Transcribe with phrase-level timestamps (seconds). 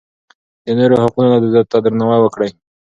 [0.65, 1.35] د نورو حقونو
[1.71, 2.49] ته درناوی وکړئ.